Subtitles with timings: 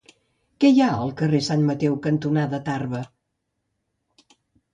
[0.63, 3.03] Què hi ha al carrer Sant Mateu cantonada Tarba?